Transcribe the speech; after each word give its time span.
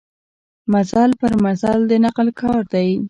مزل 0.71 1.11
پر 1.19 1.31
مزل 1.45 1.79
د 1.89 1.91
نقل 2.05 2.27
کار 2.41 2.61
دی. 2.73 2.89